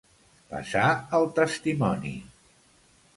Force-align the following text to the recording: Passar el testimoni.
Passar 0.53 0.85
el 1.17 1.29
testimoni. 1.41 2.15